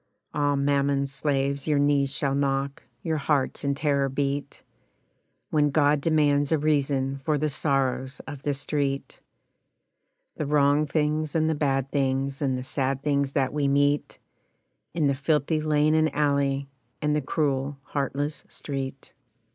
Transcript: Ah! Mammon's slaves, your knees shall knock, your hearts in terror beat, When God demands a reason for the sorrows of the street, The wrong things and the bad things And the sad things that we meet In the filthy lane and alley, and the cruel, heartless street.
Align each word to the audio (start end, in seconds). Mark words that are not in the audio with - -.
Ah! 0.33 0.55
Mammon's 0.55 1.13
slaves, 1.13 1.67
your 1.67 1.77
knees 1.77 2.11
shall 2.11 2.33
knock, 2.33 2.81
your 3.03 3.17
hearts 3.17 3.63
in 3.63 3.75
terror 3.75 4.09
beat, 4.09 4.63
When 5.51 5.69
God 5.69 6.01
demands 6.01 6.51
a 6.51 6.57
reason 6.57 7.17
for 7.23 7.37
the 7.37 7.49
sorrows 7.49 8.19
of 8.25 8.41
the 8.41 8.55
street, 8.55 9.21
The 10.37 10.47
wrong 10.47 10.87
things 10.87 11.35
and 11.35 11.47
the 11.47 11.53
bad 11.53 11.91
things 11.91 12.41
And 12.41 12.57
the 12.57 12.63
sad 12.63 13.03
things 13.03 13.33
that 13.33 13.53
we 13.53 13.67
meet 13.67 14.17
In 14.95 15.05
the 15.05 15.13
filthy 15.13 15.61
lane 15.61 15.93
and 15.93 16.11
alley, 16.15 16.67
and 16.99 17.15
the 17.15 17.21
cruel, 17.21 17.77
heartless 17.83 18.43
street. 18.47 19.13